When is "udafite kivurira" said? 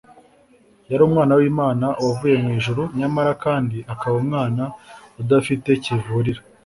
5.21-6.41